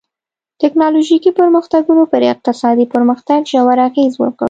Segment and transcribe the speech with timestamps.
[0.61, 4.39] ټکنالوژیکي پرمختګونو پر اقتصادي پرمختګ ژور اغېز وکړ.